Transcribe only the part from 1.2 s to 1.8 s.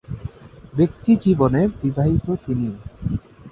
জীবনে